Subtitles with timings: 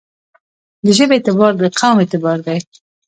[0.83, 2.57] د ژبې اعتبار دقوم اعتبار دی.